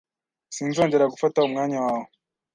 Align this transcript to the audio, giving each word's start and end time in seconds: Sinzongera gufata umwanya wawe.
Sinzongera 0.55 1.11
gufata 1.13 1.37
umwanya 1.47 1.77
wawe. 1.85 2.07